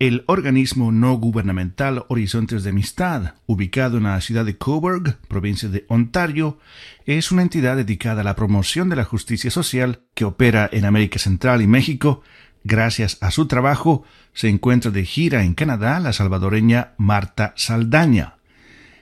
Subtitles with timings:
[0.00, 5.86] El organismo no gubernamental Horizontes de Amistad, ubicado en la ciudad de Coburg, provincia de
[5.88, 6.60] Ontario,
[7.04, 11.18] es una entidad dedicada a la promoción de la justicia social que opera en América
[11.18, 12.22] Central y México.
[12.62, 18.36] Gracias a su trabajo, se encuentra de gira en Canadá la salvadoreña Marta Saldaña.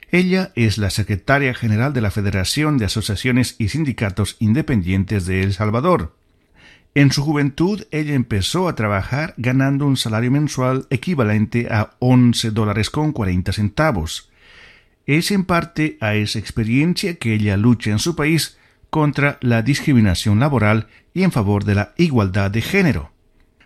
[0.09, 5.53] Ella es la secretaria general de la Federación de Asociaciones y Sindicatos Independientes de El
[5.53, 6.16] Salvador.
[6.97, 12.89] En su juventud ella empezó a trabajar ganando un salario mensual equivalente a 11 dólares
[12.89, 14.33] con 40 centavos.
[15.05, 20.39] Es en parte a esa experiencia que ella lucha en su país contra la discriminación
[20.39, 23.11] laboral y en favor de la igualdad de género.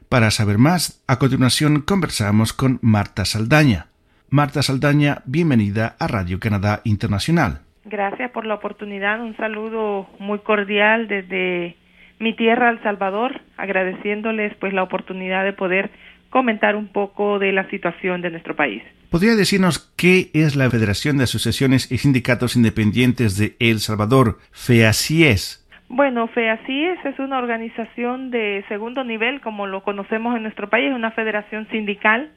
[0.10, 3.88] Para saber más, a continuación conversamos con Marta Saldaña.
[4.30, 7.62] Marta Saldaña, bienvenida a Radio Canadá Internacional.
[7.86, 9.22] Gracias por la oportunidad.
[9.22, 11.78] Un saludo muy cordial desde
[12.22, 15.90] mi tierra, El Salvador, agradeciéndoles pues la oportunidad de poder
[16.30, 18.84] comentar un poco de la situación de nuestro país.
[19.10, 25.68] ¿Podría decirnos qué es la Federación de Asociaciones y Sindicatos Independientes de El Salvador, FEACIES?
[25.90, 31.12] Bueno, FEACIES es una organización de segundo nivel, como lo conocemos en nuestro país, una
[31.12, 32.32] federación sindical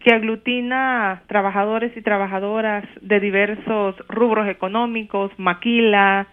[0.00, 6.26] que aglutina trabajadores y trabajadoras de diversos rubros económicos, maquila,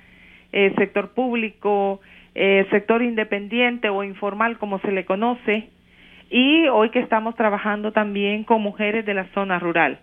[0.51, 1.99] eh, sector público,
[2.35, 5.69] eh, sector independiente o informal como se le conoce
[6.29, 9.99] y hoy que estamos trabajando también con mujeres de la zona rural.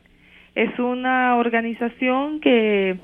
[0.55, 2.97] Es una organización que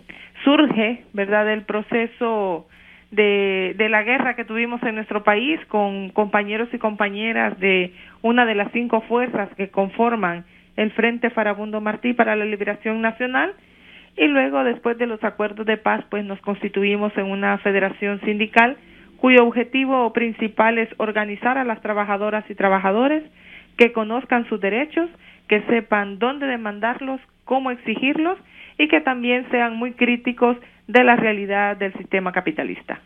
[0.44, 2.66] surge, ¿verdad?, del proceso
[3.10, 7.92] de, la guerra que tuvimos en nuestro país con compañeros y compañeras de
[8.22, 10.44] una de las cinco fuerzas que conforman
[10.76, 13.54] el Frente Farabundo Martí para la Liberación Nacional
[14.16, 18.76] y luego después de los acuerdos de paz pues nos constituimos en una federación sindical
[19.18, 23.22] cuyo objetivo principal es organizar a las trabajadoras y trabajadores
[23.76, 25.10] que conozcan sus derechos,
[25.48, 28.38] que sepan dónde demandarlos, cómo exigirlos
[28.78, 33.00] y que también sean muy críticos de la realidad del sistema capitalista.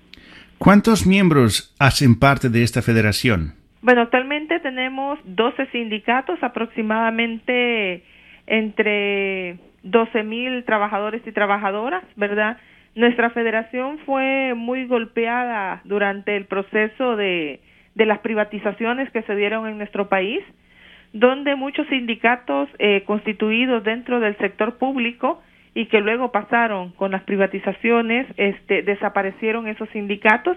[0.58, 3.54] ¿Cuántos miembros hacen parte de esta federación?
[3.80, 8.04] Bueno, actualmente tenemos 12 sindicatos, aproximadamente
[8.46, 12.58] entre 12 mil trabajadores y trabajadoras, ¿verdad?
[12.94, 17.60] Nuestra federación fue muy golpeada durante el proceso de,
[17.94, 20.41] de las privatizaciones que se dieron en nuestro país,
[21.12, 25.42] donde muchos sindicatos eh, constituidos dentro del sector público
[25.75, 30.56] y que luego pasaron con las privatizaciones, este, desaparecieron esos sindicatos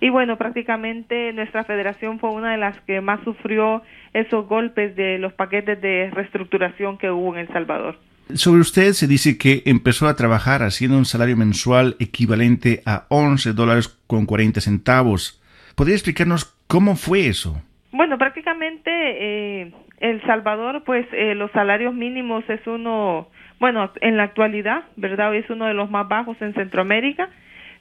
[0.00, 5.18] y bueno, prácticamente nuestra federación fue una de las que más sufrió esos golpes de
[5.18, 7.96] los paquetes de reestructuración que hubo en El Salvador.
[8.32, 13.52] Sobre usted se dice que empezó a trabajar haciendo un salario mensual equivalente a 11
[13.52, 15.42] dólares con 40 centavos.
[15.76, 17.60] ¿Podría explicarnos cómo fue eso?
[17.92, 23.28] Bueno, prácticamente eh, El Salvador, pues eh, los salarios mínimos es uno,
[23.60, 25.30] bueno, en la actualidad, ¿verdad?
[25.30, 27.28] Hoy es uno de los más bajos en Centroamérica.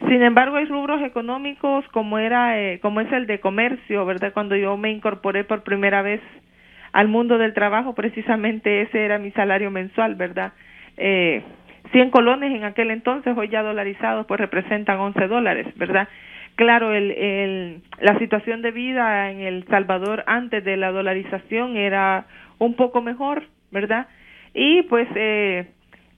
[0.08, 4.34] Sin embargo, hay rubros económicos como era, eh, como es el de comercio, ¿verdad?
[4.34, 6.22] Cuando yo me incorporé por primera vez
[6.94, 10.54] al mundo del trabajo, precisamente ese era mi salario mensual, ¿verdad?
[10.98, 11.44] Eh,
[11.92, 16.08] 100 colones en aquel entonces, hoy ya dolarizados, pues representan 11 dólares, ¿verdad?
[16.56, 22.26] Claro, el, el, la situación de vida en El Salvador antes de la dolarización era
[22.60, 24.08] un poco mejor, ¿verdad?
[24.54, 25.66] Y pues eh,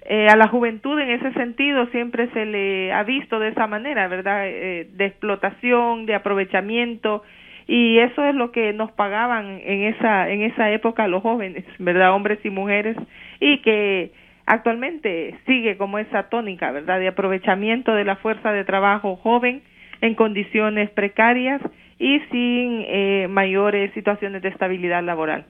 [0.02, 4.08] eh, a la juventud en ese sentido siempre se le ha visto de esa manera,
[4.08, 4.46] ¿verdad?
[4.46, 7.24] Eh, de explotación, de aprovechamiento
[7.68, 12.14] y eso es lo que nos pagaban en esa en esa época los jóvenes, ¿verdad?
[12.14, 12.96] Hombres y mujeres
[13.40, 14.12] y que
[14.46, 17.00] actualmente sigue como esa tónica, ¿verdad?
[17.00, 19.64] De aprovechamiento de la fuerza de trabajo joven
[20.02, 21.62] en condiciones precarias
[21.98, 25.46] y sin eh, mayores situaciones de estabilidad laboral.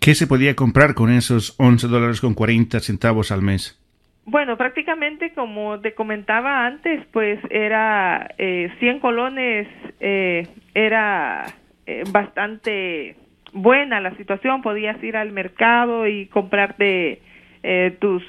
[0.00, 3.76] ¿Qué se podía comprar con esos 11 dólares con 40 centavos al mes?
[4.24, 11.46] Bueno, prácticamente como te comentaba antes, pues era eh, 100 colones, eh, era
[11.90, 13.16] eh, bastante
[13.52, 17.20] buena la situación, podías ir al mercado y comprarte
[17.64, 18.22] eh, tus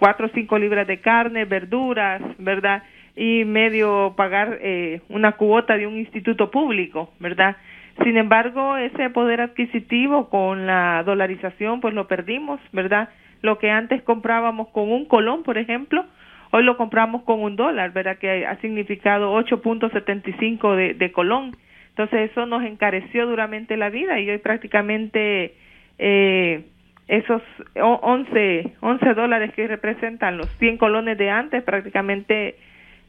[0.00, 2.82] cuatro o cinco libras de carne, verduras, ¿verdad?
[3.14, 7.56] Y medio pagar eh, una cuota de un instituto público, ¿verdad?
[8.02, 13.08] Sin embargo, ese poder adquisitivo con la dolarización, pues lo perdimos, ¿verdad?
[13.40, 16.04] Lo que antes comprábamos con un colón, por ejemplo,
[16.50, 18.18] hoy lo compramos con un dólar, ¿verdad?
[18.18, 21.56] Que ha significado 8.75 de, de colón.
[21.96, 25.54] Entonces eso nos encareció duramente la vida y hoy prácticamente
[25.98, 26.64] eh,
[27.06, 27.40] esos
[27.76, 32.56] 11, 11 dólares que representan los 100 colones de antes prácticamente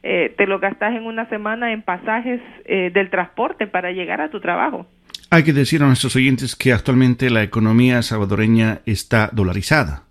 [0.03, 4.29] eh, te lo gastas en una semana en pasajes eh, del transporte para llegar a
[4.29, 4.85] tu trabajo.
[5.31, 10.03] Hay que decir a nuestros oyentes que actualmente la economía salvadoreña está dolarizada.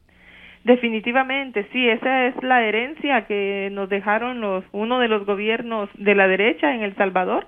[0.65, 6.17] Definitivamente, sí, esa es la herencia que nos dejaron los uno de los gobiernos de
[6.17, 7.47] la derecha en El Salvador,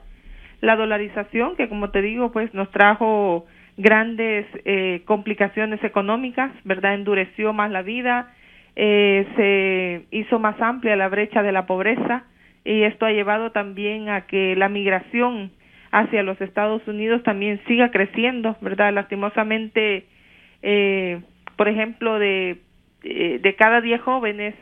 [0.60, 6.94] la dolarización que como te digo, pues nos trajo grandes eh, complicaciones económicas, ¿verdad?
[6.94, 8.32] Endureció más la vida,
[8.74, 12.24] eh, se hizo más amplia la brecha de la pobreza
[12.64, 15.52] y esto ha llevado también a que la migración
[15.92, 18.92] hacia los Estados Unidos también siga creciendo, ¿verdad?
[18.92, 20.06] Lastimosamente,
[20.62, 21.20] eh,
[21.56, 22.58] por ejemplo, de
[23.08, 24.54] eh, de cada diez jóvenes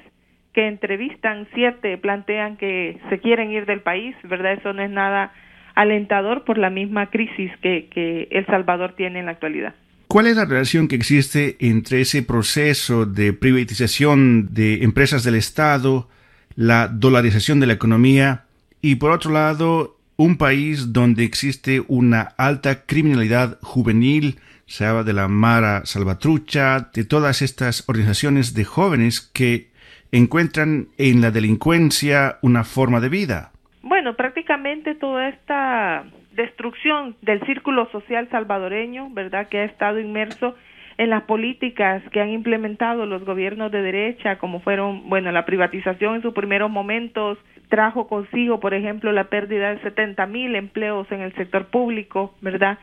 [0.53, 4.53] que entrevistan, siete plantean que se quieren ir del país, ¿verdad?
[4.53, 5.33] Eso no es nada
[5.75, 9.75] alentador por la misma crisis que, que El Salvador tiene en la actualidad.
[10.09, 16.09] ¿Cuál es la relación que existe entre ese proceso de privatización de empresas del Estado,
[16.55, 18.45] la dolarización de la economía
[18.81, 25.13] y, por otro lado, un país donde existe una alta criminalidad juvenil, se habla de
[25.13, 29.71] la Mara Salvatrucha, de todas estas organizaciones de jóvenes que
[30.13, 33.53] encuentran en la delincuencia una forma de vida.
[33.87, 40.55] Bueno, prácticamente toda esta destrucción del círculo social salvadoreño, ¿verdad?, que ha estado inmerso
[40.97, 46.15] en las políticas que han implementado los gobiernos de derecha, como fueron, bueno, la privatización
[46.15, 47.37] en sus primeros momentos,
[47.69, 52.79] trajo consigo, por ejemplo, la pérdida de 70 mil empleos en el sector público, ¿verdad?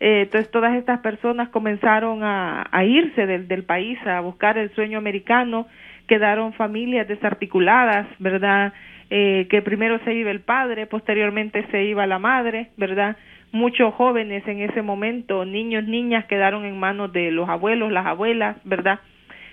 [0.00, 4.98] Eh, entonces todas estas personas comenzaron a, irse del, del, país a buscar el sueño
[4.98, 5.66] americano,
[6.08, 8.74] quedaron familias desarticuladas, ¿verdad?
[9.14, 13.18] Eh, que primero se iba el padre, posteriormente se iba la madre, ¿verdad?
[13.52, 18.56] Muchos jóvenes en ese momento, niños, niñas, quedaron en manos de los abuelos, las abuelas,
[18.64, 19.00] ¿verdad?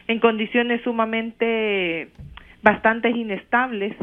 [0.07, 2.07] En condiciones sumamente
[2.63, 3.93] bastante inestables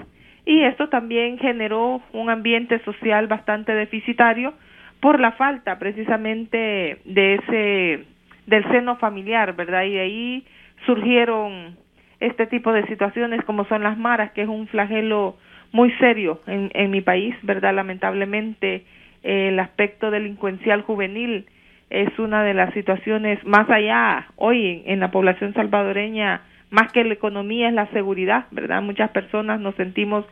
[0.44, 4.52] y esto también generó un ambiente social bastante deficitario
[5.00, 8.04] por la falta precisamente de ese
[8.44, 9.84] del seno familiar, ¿verdad?
[9.84, 10.46] Y de ahí
[10.84, 11.78] surgieron
[12.20, 15.36] este tipo de situaciones como son las maras, que es un flagelo
[15.72, 17.74] muy serio en, en mi país, ¿verdad?
[17.74, 18.84] Lamentablemente
[19.22, 21.46] el aspecto delincuencial juvenil
[21.90, 27.14] es una de las situaciones más allá hoy en, la población salvadoreña, más que la
[27.14, 28.82] economía es la seguridad, ¿verdad?
[28.82, 30.24] Muchas personas nos sentimos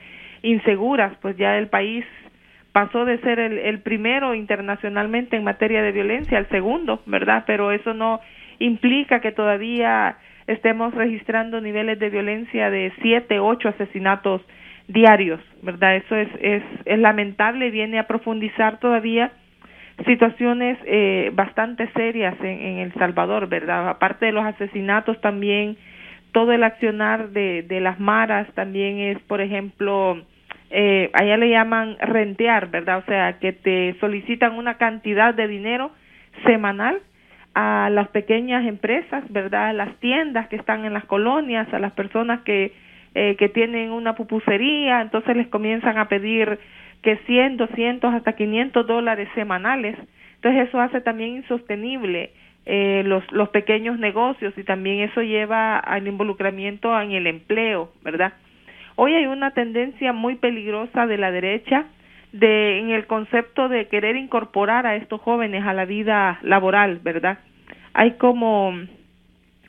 [0.43, 2.05] inseguras, pues ya el país
[2.73, 7.45] pasó de ser el, el, primero internacionalmente en materia de violencia al segundo, ¿verdad?
[7.47, 8.21] Pero eso no
[8.59, 10.17] implica que todavía
[10.49, 14.43] estemos registrando niveles de violencia de siete, ocho asesinatos
[14.89, 15.97] diarios, ¿verdad?
[15.97, 19.33] Eso es, es, es lamentable viene a profundizar todavía
[20.05, 23.89] situaciones eh, bastante serias en, en El Salvador, ¿verdad?
[23.89, 25.77] Aparte de los asesinatos también,
[26.33, 30.21] todo el accionar de, de las maras también es, por ejemplo,
[30.71, 32.99] eh, allá le llaman rentear, ¿verdad?
[32.99, 35.93] O sea, que te solicitan una cantidad de dinero
[36.45, 37.01] semanal
[37.55, 39.69] a las pequeñas empresas, ¿verdad?
[39.69, 42.73] A las tiendas que están en las colonias, a las personas que,
[43.15, 46.59] eh, que tienen una pupusería, entonces les comienzan a pedir
[47.03, 49.97] que 100, 200, hasta 500 dólares semanales.
[50.37, 52.31] Entonces eso hace también insostenible
[52.67, 58.33] eh, los, los pequeños negocios y también eso lleva al involucramiento en el empleo, ¿verdad?
[58.97, 61.87] Hoy hay una tendencia muy peligrosa de la derecha
[62.33, 67.39] de en el concepto de querer incorporar a estos jóvenes a la vida laboral, ¿verdad?
[67.93, 68.75] Hay como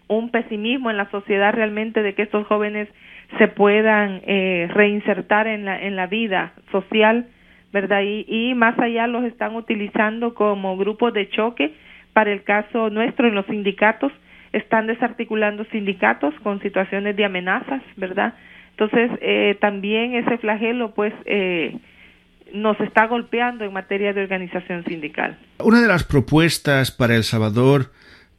[0.07, 2.87] un pesimismo en la sociedad realmente de que estos jóvenes
[3.37, 7.27] se puedan eh, reinsertar en la en la vida social,
[7.73, 8.01] ¿verdad?
[8.03, 11.73] Y, y más allá los están utilizando como grupos de choque
[12.13, 14.11] para el caso nuestro en los sindicatos
[14.55, 18.35] están desarticulando sindicatos con situaciones de amenazas, ¿verdad?
[18.71, 21.77] Entonces, eh, también ese flagelo, pues, eh,
[22.53, 25.37] nos está golpeando en materia de organización sindical.
[25.59, 27.91] Una de las propuestas para El Salvador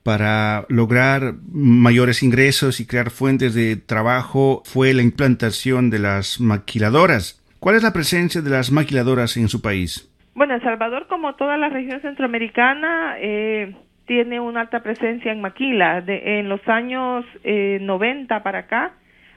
[0.07, 7.45] para lograr mayores ingresos y crear fuentes de trabajo fue la implantación de las maquiladoras.
[7.59, 10.09] ¿Cuál es la presencia de las maquiladoras en su país?
[10.37, 13.75] Bueno, El Salvador, como toda la región centroamericana, eh,
[14.07, 16.01] tiene una alta presencia en maquila.
[16.03, 18.93] De, en los años eh, 90 para acá,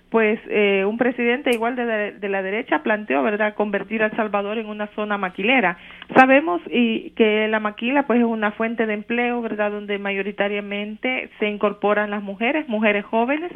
[0.09, 4.57] pues eh, un presidente igual de, de, la derecha planteó, ¿verdad?, convertir a El Salvador
[4.57, 5.77] en una zona maquilera.
[6.15, 11.47] Sabemos y que la maquila pues es una fuente de empleo, ¿verdad?, donde mayoritariamente se
[11.47, 13.51] incorporan las mujeres, mujeres jóvenes.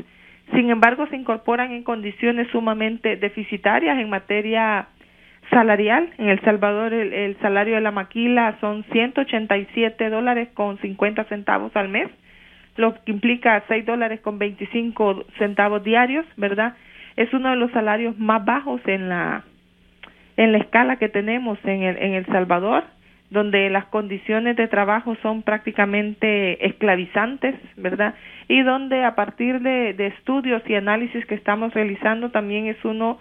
[0.54, 4.88] Sin embargo, se incorporan en condiciones sumamente deficitarias en materia
[5.50, 6.12] salarial.
[6.20, 11.76] En El Salvador el, el salario de la maquila son 187 dólares con 50 centavos
[11.76, 12.10] al mes
[12.75, 16.75] lo que implica 6 dólares con 25 centavos diarios, ¿verdad?
[17.15, 19.44] Es uno de los salarios más bajos en la
[20.36, 22.84] en la escala que tenemos en el, en El Salvador.
[23.30, 28.13] donde las condiciones de trabajo son prácticamente esclavizantes, ¿verdad?
[28.48, 33.18] Y donde a partir de, de estudios y análisis que estamos realizando también es uno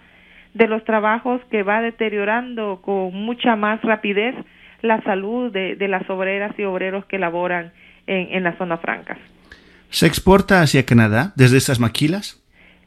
[0.53, 4.35] de los trabajos que va deteriorando con mucha más rapidez
[4.81, 7.71] la salud de, de las obreras y obreros que laboran
[8.05, 9.17] en, en las zonas francas.
[9.93, 12.43] ¿Se exporta hacia Canadá desde estas maquilas?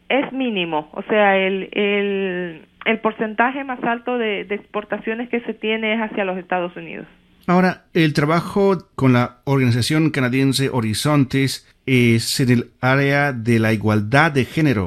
[0.08, 5.54] Es mínimo, o sea, el, el, el porcentaje más alto de, de exportaciones que se
[5.54, 7.06] tiene es hacia los Estados Unidos.
[7.46, 14.32] Ahora, el trabajo con la organización canadiense Horizontes es en el área de la igualdad
[14.32, 14.86] de género.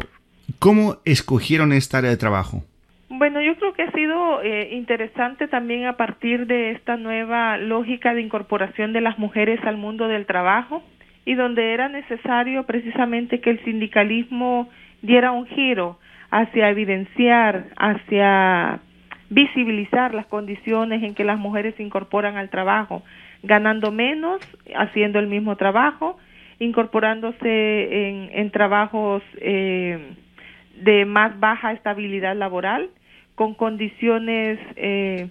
[0.60, 2.66] ¿Cómo escogieron esta área de trabajo?
[3.08, 8.14] Bueno, yo creo que ha sido eh, interesante también a partir de esta nueva lógica
[8.14, 10.84] de incorporación de las mujeres al mundo del trabajo
[11.30, 14.68] y donde era necesario precisamente que el sindicalismo
[15.04, 16.00] diera un giro
[16.32, 18.80] hacia evidenciar, hacia
[19.30, 23.04] visibilizar las condiciones en que las mujeres se incorporan al trabajo,
[23.44, 24.42] ganando menos,
[24.76, 26.18] haciendo el mismo trabajo,
[26.58, 30.16] incorporándose en, trabajos eh,
[30.82, 32.90] de más baja estabilidad laboral
[33.36, 35.28] con condiciones eh,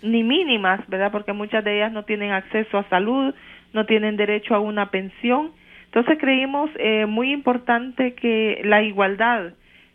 [0.00, 1.12] ni mínimas, ¿verdad?
[1.12, 3.34] Porque muchas de ellas no tienen acceso a salud,
[3.72, 5.52] no tienen derecho a una pensión.
[5.86, 9.52] Entonces creímos eh, muy importante que la igualdad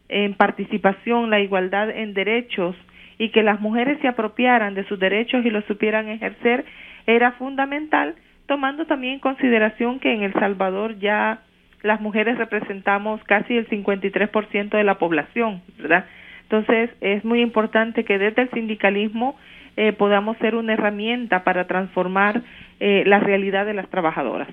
[0.09, 2.75] en participación, la igualdad en derechos
[3.17, 6.65] y que las mujeres se apropiaran de sus derechos y los supieran ejercer
[7.07, 11.41] era fundamental, tomando también en consideración que en El Salvador ya
[11.81, 16.05] las mujeres representamos casi el 53% de la población, ¿verdad?
[16.43, 19.37] Entonces, es muy importante que desde el sindicalismo
[19.77, 22.41] eh, podamos ser una herramienta para transformar
[22.81, 24.47] eh, la realidad de las trabajadoras.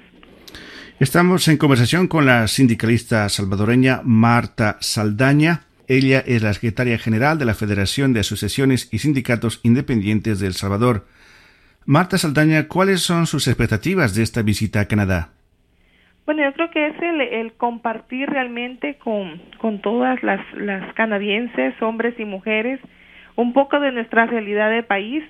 [1.00, 5.62] Estamos en conversación con la sindicalista salvadoreña Marta Saldaña.
[5.86, 10.52] Ella es la secretaria general de la Federación de Asociaciones y Sindicatos Independientes de El
[10.52, 11.06] Salvador.
[11.86, 15.30] Marta Saldaña, ¿cuáles son sus expectativas de esta visita a Canadá?
[16.26, 21.80] Bueno, yo creo que es el, el compartir realmente con, con todas las, las canadienses,
[21.80, 22.78] hombres y mujeres,
[23.36, 25.24] un poco de nuestra realidad de país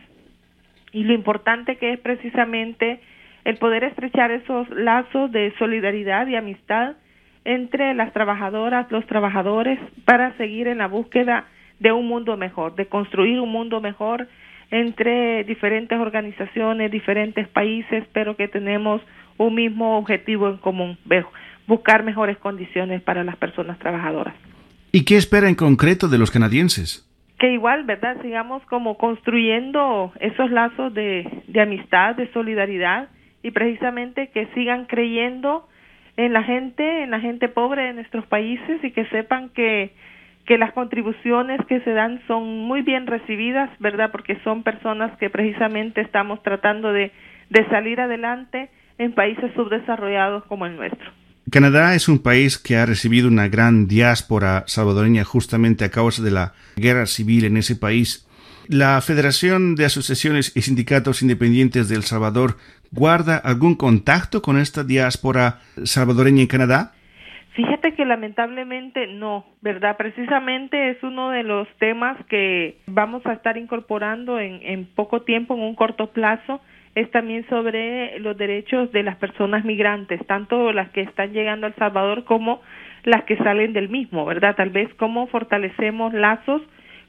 [0.93, 3.01] y lo importante que es precisamente
[3.45, 6.97] el poder estrechar esos lazos de solidaridad y amistad
[7.45, 11.47] entre las trabajadoras, los trabajadores, para seguir en la búsqueda
[11.79, 14.29] de un mundo mejor, de construir un mundo mejor
[14.71, 19.01] entre diferentes organizaciones, diferentes países, pero que tenemos
[19.39, 20.99] un mismo objetivo en común,
[21.67, 24.35] buscar mejores condiciones para las personas trabajadoras.
[24.93, 27.08] ¿Y qué espera en concreto de los canadienses?
[27.39, 28.21] Que igual, ¿verdad?
[28.21, 31.25] Sigamos como construyendo esos lazos de,
[31.61, 33.09] amistad, de solidaridad
[33.43, 35.69] y precisamente que sigan creyendo
[36.17, 39.93] en la gente, en la gente pobre de nuestros países y que sepan que,
[40.47, 44.11] que las contribuciones que se dan son muy bien recibidas, ¿verdad?
[44.11, 47.13] Porque son personas que precisamente estamos tratando de,
[47.51, 48.69] de salir adelante
[48.99, 51.09] en países subdesarrollados como el nuestro.
[51.51, 56.31] Canadá es un país que ha recibido una gran diáspora salvadoreña justamente a causa de
[56.31, 58.27] la guerra civil en ese país.
[58.69, 62.57] ¿La Federación de Asociaciones y Sindicatos Independientes de El Salvador
[62.91, 66.93] guarda algún contacto con esta diáspora salvadoreña en Canadá?
[67.55, 69.97] Fíjate que lamentablemente no, ¿verdad?
[69.97, 75.55] Precisamente es uno de los temas que vamos a estar incorporando en, en poco tiempo,
[75.55, 76.61] en un corto plazo,
[76.95, 81.71] es también sobre los derechos de las personas migrantes, tanto las que están llegando a
[81.71, 82.61] El Salvador como
[83.05, 84.57] las que salen del mismo, ¿verdad?
[84.57, 86.63] Tal vez cómo fortalecemos lazos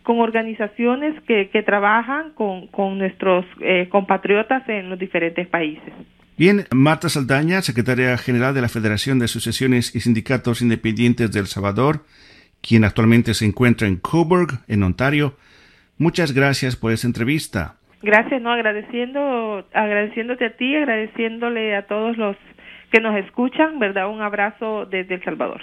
[0.04, 5.94] con organizaciones que, que trabajan con, con nuestros eh, compatriotas en los diferentes países.
[6.38, 11.48] Bien, Marta Saldaña, secretaria general de la Federación de Asociaciones y Sindicatos Independientes de El
[11.48, 12.06] Salvador,
[12.62, 15.36] quien actualmente se encuentra en Coburg, en Ontario.
[15.98, 17.79] Muchas gracias por esta entrevista.
[18.02, 22.38] Gracias, no agradeciendo, agradeciéndote a ti, agradeciéndole a todos los
[22.92, 24.10] que nos escuchan, ¿verdad?
[24.10, 25.62] Un abrazo desde El Salvador.